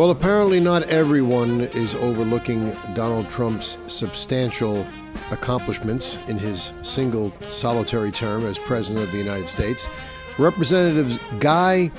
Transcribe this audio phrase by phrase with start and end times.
[0.00, 4.86] Well, apparently, not everyone is overlooking Donald Trump's substantial
[5.30, 9.90] accomplishments in his single solitary term as President of the United States.
[10.38, 11.90] Representative Guy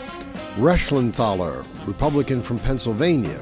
[0.56, 3.40] Reschenthaler, Republican from Pennsylvania,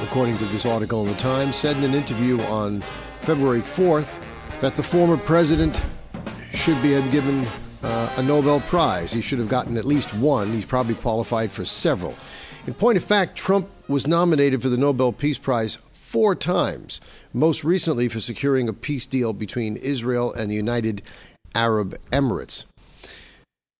[0.00, 2.80] according to this article in the Times, said in an interview on
[3.22, 4.20] February 4th
[4.60, 5.80] that the former president
[6.50, 7.46] should be given
[7.82, 9.12] uh, a Nobel Prize.
[9.12, 10.52] He should have gotten at least one.
[10.52, 12.14] He's probably qualified for several.
[12.66, 17.00] In point of fact, Trump was nominated for the Nobel Peace Prize four times,
[17.32, 21.02] most recently for securing a peace deal between Israel and the United
[21.54, 22.64] Arab Emirates.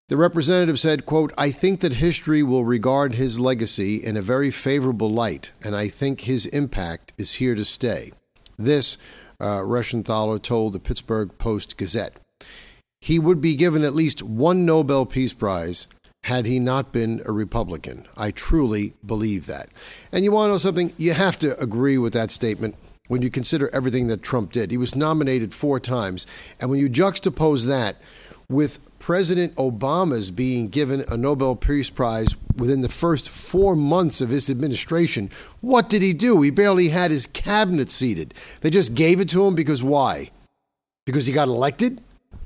[0.08, 4.50] The representative said, quote, I think that history will regard his legacy in a very
[4.50, 8.12] favorable light, and I think his impact is here to stay.
[8.58, 8.98] This,
[9.38, 12.16] uh, Reschenthaler told the Pittsburgh Post Gazette.
[13.00, 15.86] He would be given at least one Nobel Peace Prize
[16.24, 18.06] had he not been a Republican.
[18.16, 19.68] I truly believe that.
[20.12, 20.92] And you want to know something?
[20.98, 22.74] You have to agree with that statement
[23.08, 24.70] when you consider everything that Trump did.
[24.70, 26.26] He was nominated four times.
[26.60, 27.96] And when you juxtapose that
[28.50, 34.28] with President Obama's being given a Nobel Peace Prize within the first four months of
[34.28, 35.30] his administration,
[35.62, 36.42] what did he do?
[36.42, 38.34] He barely had his cabinet seated.
[38.60, 40.30] They just gave it to him because why?
[41.06, 42.02] Because he got elected?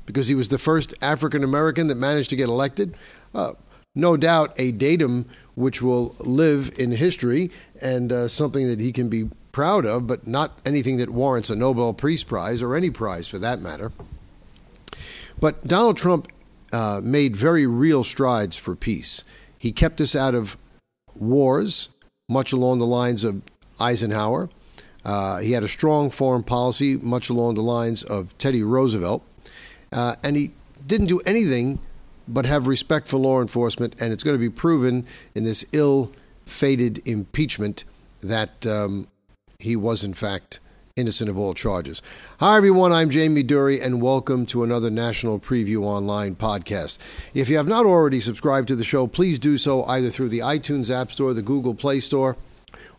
[0.06, 2.94] Because he was the first African American that managed to get elected?
[3.34, 3.54] Uh,
[3.94, 9.08] no doubt a datum which will live in history and uh, something that he can
[9.08, 13.28] be proud of, but not anything that warrants a Nobel Peace Prize or any prize
[13.28, 13.92] for that matter.
[15.38, 16.28] But Donald Trump
[16.72, 19.24] uh, made very real strides for peace.
[19.56, 20.56] He kept us out of
[21.14, 21.88] wars,
[22.28, 23.42] much along the lines of
[23.80, 24.50] Eisenhower.
[25.04, 29.22] Uh, he had a strong foreign policy, much along the lines of Teddy Roosevelt.
[29.94, 30.50] Uh, and he
[30.86, 31.78] didn't do anything
[32.26, 36.10] but have respect for law enforcement, and it's going to be proven in this ill
[36.46, 37.84] fated impeachment
[38.20, 39.06] that um,
[39.58, 40.58] he was, in fact,
[40.96, 42.02] innocent of all charges.
[42.40, 42.92] Hi, everyone.
[42.92, 46.98] I'm Jamie Dury, and welcome to another National Preview Online podcast.
[47.32, 50.40] If you have not already subscribed to the show, please do so either through the
[50.40, 52.36] iTunes App Store, the Google Play Store,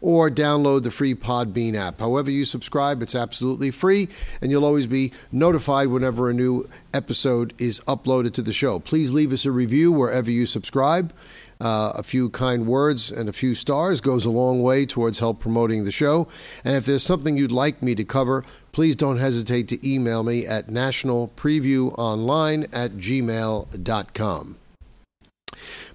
[0.05, 1.99] or download the free Podbean app.
[1.99, 4.07] However, you subscribe, it's absolutely free,
[4.39, 8.77] and you'll always be notified whenever a new episode is uploaded to the show.
[8.77, 11.11] Please leave us a review wherever you subscribe.
[11.59, 15.39] Uh, a few kind words and a few stars goes a long way towards help
[15.39, 16.27] promoting the show.
[16.63, 20.45] And if there's something you'd like me to cover, please don't hesitate to email me
[20.45, 24.57] at nationalpreviewonline at gmail.com.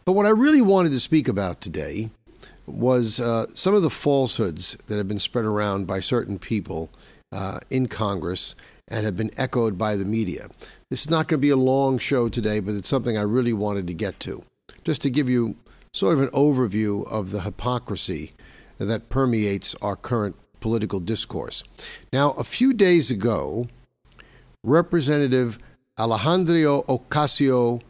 [0.05, 2.11] But what I really wanted to speak about today
[2.73, 6.91] was uh, some of the falsehoods that have been spread around by certain people
[7.33, 8.55] uh, in Congress
[8.89, 10.49] and have been echoed by the media.
[10.91, 13.53] This is not going to be a long show today, but it's something I really
[13.53, 14.45] wanted to get to.
[14.85, 15.57] Just to give you
[15.93, 18.33] sort of an overview of the hypocrisy
[18.79, 21.63] that permeates our current political discourse.
[22.13, 23.69] Now, a few days ago,
[24.65, 25.59] Representative
[25.99, 27.83] Alejandro Ocasio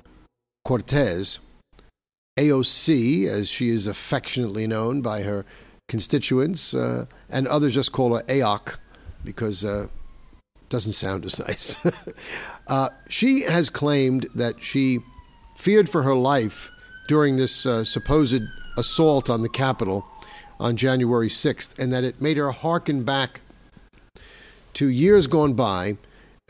[0.64, 1.40] Cortez
[2.40, 5.44] AOC, as she is affectionately known by her
[5.88, 8.76] constituents, uh, and others just call her AOC
[9.24, 9.88] because uh,
[10.62, 11.76] it doesn't sound as nice.
[12.68, 15.00] uh, she has claimed that she
[15.56, 16.70] feared for her life
[17.08, 18.42] during this uh, supposed
[18.78, 20.06] assault on the Capitol
[20.58, 23.42] on January 6th, and that it made her hearken back
[24.74, 25.98] to years gone by,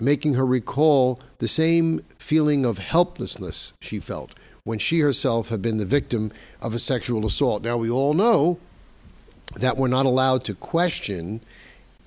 [0.00, 4.34] making her recall the same feeling of helplessness she felt
[4.70, 6.31] when she herself had been the victim
[6.62, 7.60] of a sexual assault.
[7.64, 8.56] Now, we all know
[9.56, 11.41] that we're not allowed to question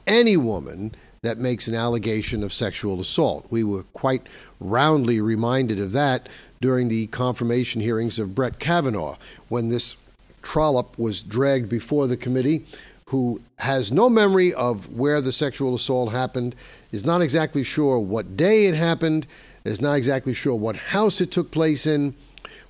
[0.08, 3.46] any woman that makes an allegation of sexual assault.
[3.50, 4.28] We were quite
[4.62, 6.30] roundly reminded of that
[6.62, 9.18] during the confirmation hearings of Brett Kavanaugh
[9.50, 9.98] when this
[10.42, 12.66] trollop was dragged before the committee
[13.08, 16.56] who has no memory of where the sexual assault happened,
[16.94, 19.28] is not exactly sure what day it happened,
[19.66, 22.16] is not exactly sure what house it took place in,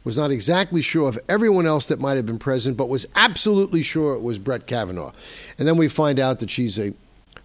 [0.04, 3.82] was not exactly sure of everyone else that might have been present, but was absolutely
[3.82, 5.12] sure it was Brett Kavanaugh.
[5.58, 6.94] And then we find out that she's a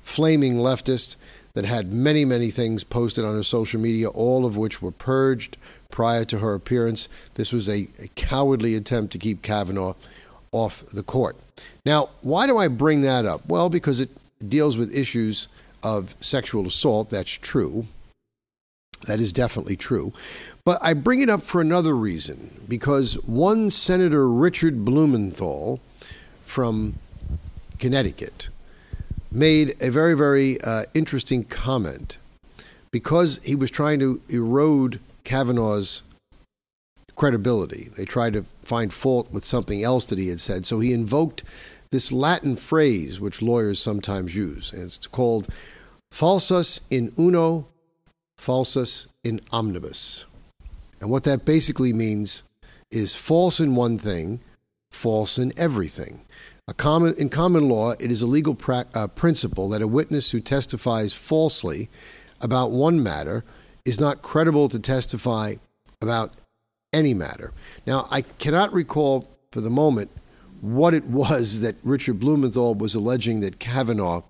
[0.03, 1.17] flaming leftist
[1.55, 5.57] that had many, many things posted on her social media, all of which were purged
[5.91, 7.09] prior to her appearance.
[7.35, 9.95] This was a, a cowardly attempt to keep Kavanaugh
[10.53, 11.37] off the court.
[11.85, 13.47] Now, why do I bring that up?
[13.49, 14.11] Well, because it
[14.47, 15.49] deals with issues
[15.83, 17.11] of sexual assault.
[17.11, 17.87] That's true.
[19.07, 20.13] That is definitely true.
[20.65, 25.81] But I bring it up for another reason because one Senator Richard Blumenthal
[26.45, 26.97] from
[27.79, 28.49] Connecticut
[29.31, 32.19] made a very, very uh, interesting comment
[32.91, 36.03] because he was trying to erode Kavanaugh's
[37.15, 37.91] credibility.
[37.97, 40.67] They tried to find fault with something else that he had said.
[40.67, 41.45] So he invoked
[41.91, 44.73] this Latin phrase which lawyers sometimes use.
[44.73, 45.49] And it's called
[46.11, 47.67] falsus in uno,
[48.39, 50.25] falsus in omnibus.
[51.01, 52.45] And what that basically means
[52.91, 54.41] is false in one thing,
[54.91, 56.25] false in everything.
[56.77, 60.41] Common, in common law, it is a legal pra- uh, principle that a witness who
[60.41, 61.89] testifies falsely
[62.41, 63.43] about one matter
[63.85, 65.55] is not credible to testify
[66.03, 66.35] about
[66.93, 67.53] any matter.
[67.87, 70.11] Now, I cannot recall for the moment
[70.61, 74.23] what it was that Richard Blumenthal was alleging that Kavanaugh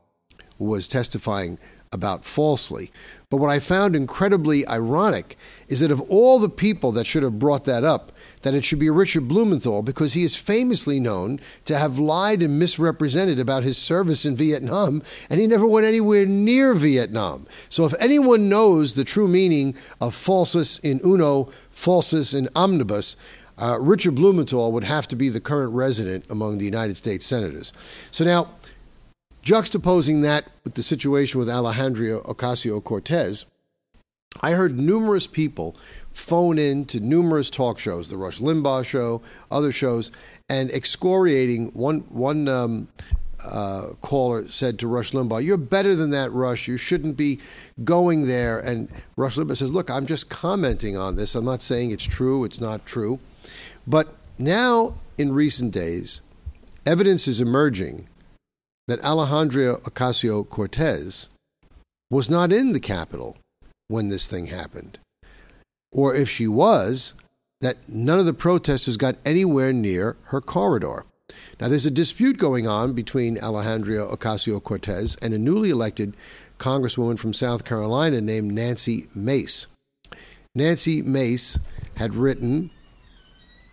[0.59, 1.59] was testifying
[1.93, 2.91] about falsely.
[3.31, 5.37] But what I found incredibly ironic
[5.69, 8.13] is that of all the people that should have brought that up,
[8.43, 12.59] that it should be Richard Blumenthal because he is famously known to have lied and
[12.59, 17.47] misrepresented about his service in Vietnam, and he never went anywhere near Vietnam.
[17.69, 23.17] So if anyone knows the true meaning of falsus in uno, falsus in omnibus,
[23.61, 27.73] uh, Richard Blumenthal would have to be the current resident among the United States senators.
[28.11, 28.51] So now,
[29.49, 33.47] Juxtaposing that with the situation with Alejandria Ocasio Cortez,
[34.43, 35.75] I heard numerous people
[36.11, 40.11] phone in to numerous talk shows, the Rush Limbaugh show, other shows,
[40.51, 41.69] and excoriating.
[41.69, 42.89] One one um,
[43.43, 46.69] uh, caller said to Rush Limbaugh, "You're better than that, Rush.
[46.69, 47.41] You shouldn't be
[47.85, 51.35] going there." And Rush Limbaugh says, "Look, I'm just commenting on this.
[51.35, 52.45] I'm not saying it's true.
[52.45, 53.19] It's not true."
[53.87, 56.21] But now, in recent days,
[56.85, 58.09] evidence is emerging
[58.89, 61.29] that Alejandria Ocasio Cortez
[62.11, 63.37] was not in the Capitol
[63.87, 64.99] when this thing happened.
[65.93, 67.15] Or if she was,
[67.61, 71.05] that none of the protesters got anywhere near her corridor.
[71.61, 76.17] Now, there's a dispute going on between Alejandria Ocasio Cortez and a newly elected
[76.59, 79.67] Congresswoman from South Carolina named Nancy Mace.
[80.55, 81.59] Nancy Mace
[81.97, 82.71] had written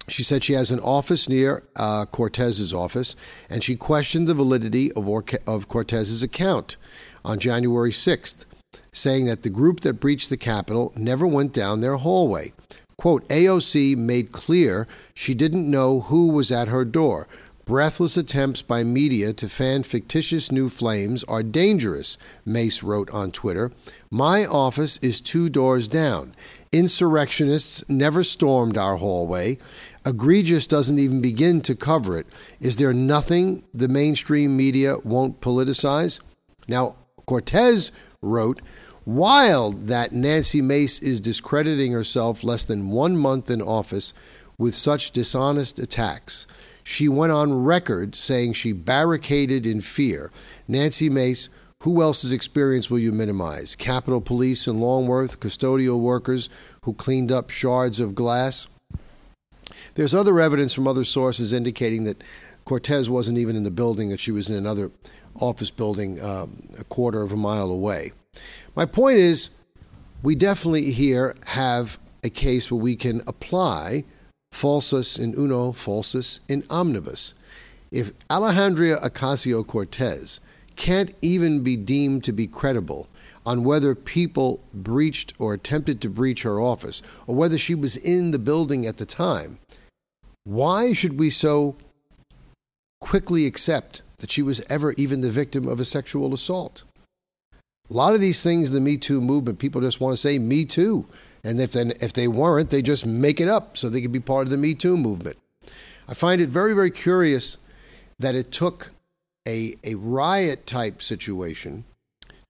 [0.07, 3.15] she said she has an office near uh, Cortez's office,
[3.49, 5.07] and she questioned the validity of,
[5.47, 6.77] of Cortez's account
[7.23, 8.45] on January 6th,
[8.91, 12.53] saying that the group that breached the Capitol never went down their hallway.
[12.97, 17.27] Quote, AOC made clear she didn't know who was at her door.
[17.65, 22.15] Breathless attempts by media to fan fictitious new flames are dangerous,
[22.45, 23.71] Mace wrote on Twitter.
[24.11, 26.35] My office is two doors down.
[26.71, 29.57] Insurrectionists never stormed our hallway
[30.05, 32.27] egregious doesn't even begin to cover it.
[32.59, 36.19] Is there nothing the mainstream media won't politicize?
[36.67, 37.91] Now, Cortez
[38.21, 38.61] wrote,
[39.05, 44.13] Wild that Nancy Mace is discrediting herself less than one month in office
[44.57, 46.47] with such dishonest attacks.
[46.83, 50.31] She went on record saying she barricaded in fear.
[50.67, 51.49] Nancy Mace,
[51.81, 53.75] who else's experience will you minimize?
[53.75, 56.49] Capitol Police in Longworth, custodial workers
[56.81, 58.67] who cleaned up shards of glass?
[59.95, 62.23] There's other evidence from other sources indicating that
[62.65, 64.91] Cortez wasn't even in the building, that she was in another
[65.39, 68.11] office building um, a quarter of a mile away.
[68.75, 69.51] My point is,
[70.23, 74.03] we definitely here have a case where we can apply
[74.51, 77.33] falsus in uno, falsus in omnibus.
[77.91, 80.39] If Alejandria Ocasio Cortez
[80.75, 83.07] can't even be deemed to be credible
[83.45, 88.31] on whether people breached or attempted to breach her office, or whether she was in
[88.31, 89.59] the building at the time,
[90.45, 91.75] why should we so
[93.01, 96.83] quickly accept that she was ever even the victim of a sexual assault?
[97.89, 100.39] A lot of these things, in the Me Too movement, people just want to say
[100.39, 101.05] Me Too.
[101.43, 104.19] And if, then, if they weren't, they just make it up so they can be
[104.19, 105.37] part of the Me Too movement.
[106.07, 107.57] I find it very, very curious
[108.17, 108.91] that it took
[109.47, 111.83] a, a riot type situation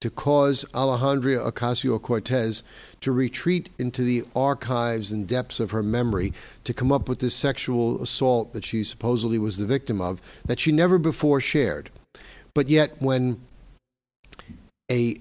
[0.06, 2.62] to cause Alejandria Ocasio Cortez
[3.02, 6.32] to retreat into the archives and depths of her memory
[6.64, 10.60] to come up with this sexual assault that she supposedly was the victim of that
[10.60, 11.90] she never before shared.
[12.54, 13.42] But yet, when
[14.92, 15.16] a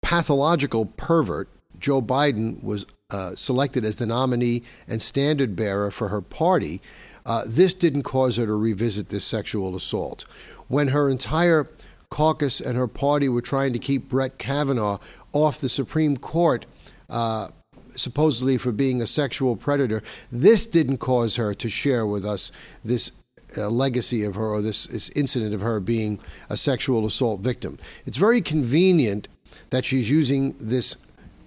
[0.00, 6.22] pathological pervert, Joe Biden, was uh, selected as the nominee and standard bearer for her
[6.22, 6.80] party,
[7.26, 10.24] uh, this didn't cause her to revisit this sexual assault.
[10.68, 11.68] When her entire
[12.14, 14.98] caucus and her party were trying to keep Brett Kavanaugh
[15.32, 16.64] off the Supreme Court.
[17.10, 17.48] Uh,
[17.96, 20.02] supposedly for being a sexual predator.
[20.32, 22.50] This didn't cause her to share with us
[22.84, 23.12] this
[23.56, 26.18] uh, legacy of her or this, this incident of her being
[26.50, 27.78] a sexual assault victim.
[28.04, 29.28] It's very convenient
[29.70, 30.96] that she's using this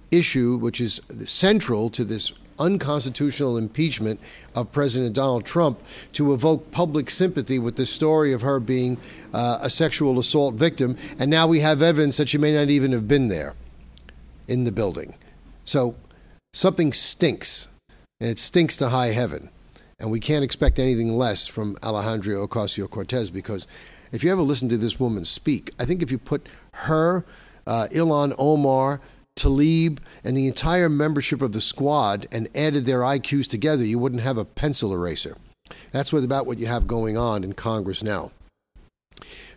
[0.10, 4.20] issue, which is central to this unconstitutional impeachment
[4.56, 5.80] of President Donald Trump
[6.14, 8.98] to evoke public sympathy with the story of her being
[9.34, 10.98] uh, a sexual assault victim.
[11.20, 13.56] And now we have evidence that she may not even have been there
[14.48, 15.16] in the building.
[15.66, 15.96] So
[16.54, 17.68] something stinks,
[18.20, 19.50] and it stinks to high heaven.
[20.00, 23.68] And we can't expect anything less from Alejandria Ocasio Cortez because
[24.12, 27.26] if you ever listen to this woman speak, I think if you put her,
[27.66, 29.02] uh, Ilhan Omar,
[29.38, 34.24] Tlaib, and the entire membership of the squad and added their IQs together, you wouldn't
[34.24, 35.38] have a pencil eraser.
[35.92, 38.32] That's what, about what you have going on in Congress now.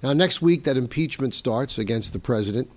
[0.02, 2.70] Now, next week, that impeachment starts against the president.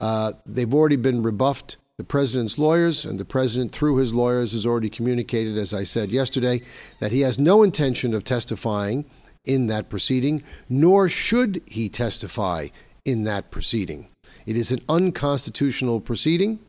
[0.00, 1.76] Uh, they've already been rebuffed.
[1.98, 6.10] The president's lawyers and the president, through his lawyers, has already communicated, as I said
[6.10, 6.60] yesterday,
[7.00, 9.06] that he has no intention of testifying
[9.46, 12.68] in that proceeding, nor should he testify
[13.06, 14.08] in that proceeding.
[14.46, 16.60] It is an unconstitutional proceeding,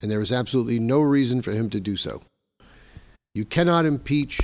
[0.00, 2.22] and there is absolutely no reason for him to do so.
[3.34, 4.40] You cannot impeach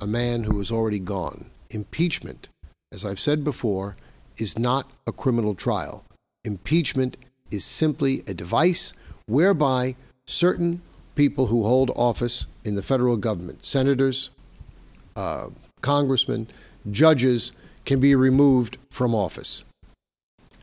[0.00, 1.50] a man who is already gone.
[1.70, 2.48] Impeachment,
[2.90, 3.96] as I've said before,
[4.38, 6.04] is not a criminal trial.
[6.44, 7.16] Impeachment
[7.50, 8.94] is simply a device
[9.26, 9.94] whereby
[10.26, 10.80] certain
[11.14, 14.30] people who hold office in the federal government, senators,
[15.14, 15.48] uh,
[15.82, 16.48] congressmen,
[16.90, 17.52] judges,
[17.84, 19.64] can be removed from office,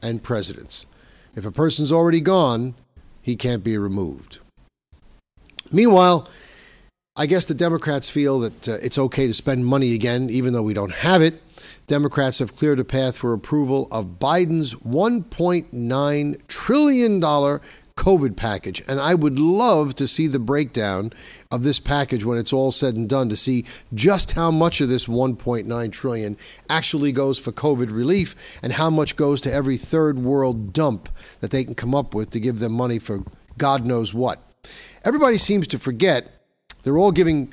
[0.01, 0.86] and presidents.
[1.36, 2.75] If a person's already gone,
[3.22, 4.39] he can't be removed.
[5.72, 6.27] Meanwhile,
[7.15, 10.63] I guess the Democrats feel that uh, it's okay to spend money again, even though
[10.63, 11.41] we don't have it.
[11.88, 17.22] Democrats have cleared a path for approval of Biden's $1.9 trillion
[18.00, 18.82] COVID package.
[18.88, 21.12] And I would love to see the breakdown
[21.51, 23.65] of this package when it's all said and done to see
[23.96, 26.38] just how much of this 1.9 trillion
[26.70, 31.50] actually goes for COVID relief and how much goes to every third world dump that
[31.50, 33.24] they can come up with to give them money for
[33.58, 34.44] God knows what.
[35.03, 36.32] Everybody seems to forget
[36.84, 37.51] they're all giving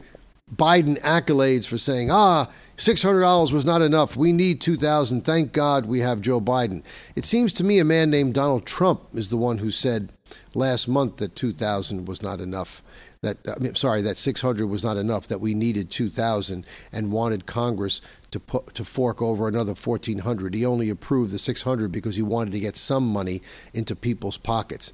[0.55, 4.15] Biden accolades for saying, "Ah, $600 was not enough.
[4.15, 5.25] We need 2000.
[5.25, 6.83] Thank God we have Joe Biden."
[7.17, 10.11] It seems to me a man named Donald Trump is the one who said
[10.55, 12.83] last month that 2000 was not enough
[13.23, 17.47] that I mean, sorry that 600 was not enough that we needed 2000 and wanted
[17.47, 22.23] congress to put to fork over another 1400 he only approved the 600 because he
[22.23, 23.43] wanted to get some money
[23.75, 24.93] into people's pockets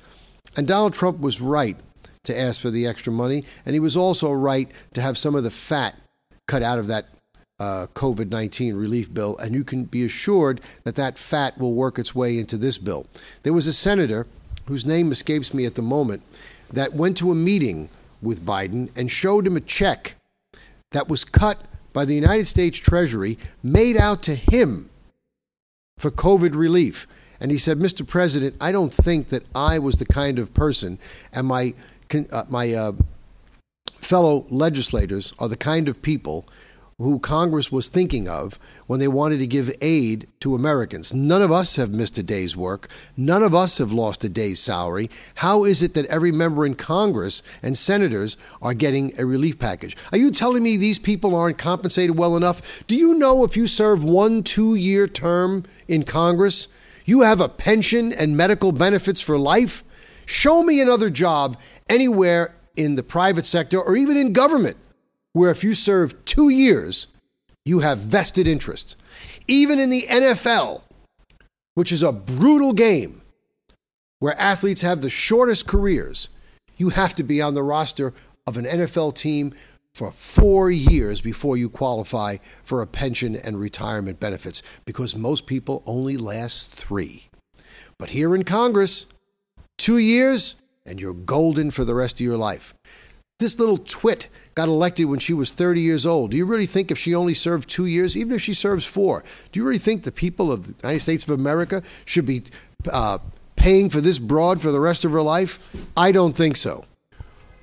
[0.57, 1.77] and Donald Trump was right
[2.25, 5.45] to ask for the extra money and he was also right to have some of
[5.45, 5.97] the fat
[6.47, 7.07] cut out of that
[7.61, 11.97] uh, COVID 19 relief bill, and you can be assured that that fat will work
[11.97, 13.07] its way into this bill.
[13.45, 14.27] There was a senator
[14.67, 16.23] whose name escapes me at the moment,
[16.73, 17.89] that went to a meeting
[18.23, 20.17] with Biden and showed him a check
[20.93, 21.63] that was cut
[21.93, 24.89] by the United States Treasury, made out to him
[25.99, 27.07] for COVID relief.
[27.41, 28.07] And he said, Mr.
[28.07, 30.99] President, I don't think that I was the kind of person,
[31.33, 31.75] and my,
[32.31, 32.93] uh, my uh,
[34.01, 36.47] fellow legislators are the kind of people
[36.99, 41.13] who Congress was thinking of when they wanted to give aid to Americans.
[41.13, 42.89] None of us have missed a day's work.
[43.17, 45.11] None of us have lost a day's salary.
[45.37, 49.97] How is it that every member in Congress and senators are getting a relief package?
[50.13, 52.85] Are you telling me these people aren't compensated well enough?
[52.87, 56.69] Do you know if you serve one two year term in Congress,
[57.05, 59.83] you have a pension and medical benefits for life?
[60.27, 61.59] Show me another job
[61.89, 64.77] anywhere in the private sector or even in government
[65.33, 67.07] where if you serve two years,
[67.65, 68.97] you have vested interests.
[69.47, 70.83] Even in the NFL,
[71.75, 73.23] which is a brutal game
[74.19, 76.29] where athletes have the shortest careers,
[76.77, 78.13] you have to be on the roster
[78.47, 79.55] of an NFL team
[79.95, 85.83] for four years before you qualify for a pension and retirement benefits because most people
[85.87, 87.29] only last three.
[87.99, 89.07] But here in Congress,
[89.77, 92.75] two years and you're golden for the rest of your life.
[93.39, 96.31] This little twit got elected when she was 30 years old.
[96.31, 99.25] Do you really think if she only served two years, even if she serves four,
[99.51, 102.45] do you really think the people of the United States of America should be
[102.91, 103.19] uh,
[103.57, 105.59] paying for this broad for the rest of her life?
[105.97, 106.85] I don't think so.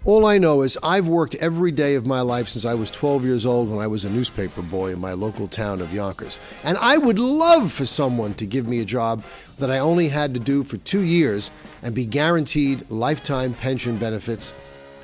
[0.06, 3.26] All I know is I've worked every day of my life since I was 12
[3.26, 6.40] years old when I was a newspaper boy in my local town of Yonkers.
[6.64, 9.26] And I would love for someone to give me a job
[9.58, 11.52] that I only had to do for two years
[11.84, 14.54] and be guaranteed lifetime pension benefits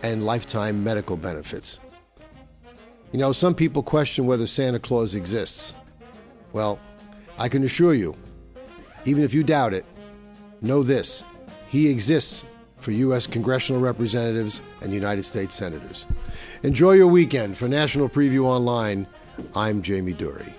[0.06, 1.80] and lifetime medical benefits.
[3.12, 5.76] You know, some people question whether Santa Claus exists.
[6.54, 6.80] Well,
[7.38, 8.16] I can assure you,
[9.06, 9.86] even if you doubt it,
[10.62, 11.24] know this
[11.68, 12.46] he exists
[12.78, 13.26] for U.S.
[13.28, 16.08] congressional representatives and United States senators.
[16.64, 17.58] Enjoy your weekend.
[17.58, 19.08] For National Preview Online,
[19.56, 20.54] I'm Jamie Dury.